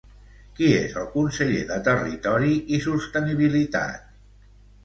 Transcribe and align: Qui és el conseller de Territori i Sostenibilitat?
Qui 0.59 0.69
és 0.77 0.95
el 1.01 1.05
conseller 1.17 1.61
de 1.73 1.77
Territori 1.89 2.57
i 2.79 2.81
Sostenibilitat? 2.87 4.13